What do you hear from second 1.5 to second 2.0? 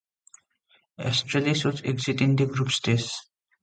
would